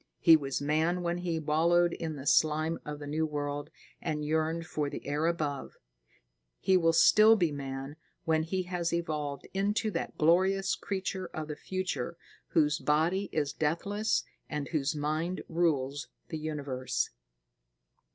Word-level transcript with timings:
He 0.17 0.35
was 0.35 0.63
man 0.63 1.03
when 1.03 1.19
he 1.19 1.37
wallowed 1.37 1.93
in 1.93 2.15
the 2.15 2.25
slime 2.25 2.79
of 2.85 2.97
the 2.97 3.05
new 3.05 3.23
world 3.23 3.69
and 4.01 4.25
yearned 4.25 4.65
for 4.65 4.89
the 4.89 5.05
air 5.05 5.27
above. 5.27 5.77
He 6.59 6.75
will 6.75 6.91
still 6.91 7.35
be 7.35 7.51
man 7.51 7.97
when 8.25 8.41
he 8.41 8.63
has 8.63 8.91
evolved 8.91 9.47
into 9.53 9.91
that 9.91 10.17
glorious 10.17 10.73
creature 10.73 11.27
of 11.35 11.49
the 11.49 11.55
future 11.55 12.17
whose 12.47 12.79
body 12.79 13.29
is 13.31 13.53
deathless 13.53 14.23
and 14.49 14.69
whose 14.69 14.95
mind 14.95 15.43
rules 15.47 16.07
the 16.29 16.39
universe. 16.39 17.11